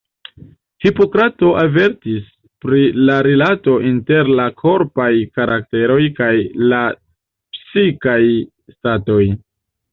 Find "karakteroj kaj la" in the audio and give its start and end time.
5.37-6.83